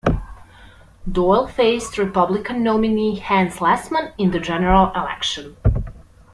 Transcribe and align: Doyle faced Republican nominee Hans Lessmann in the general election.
Doyle 1.11 1.45
faced 1.47 1.99
Republican 1.99 2.63
nominee 2.63 3.19
Hans 3.19 3.57
Lessmann 3.57 4.13
in 4.17 4.31
the 4.31 4.39
general 4.39 4.91
election. 4.95 5.57